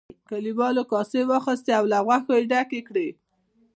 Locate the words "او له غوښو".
1.79-2.31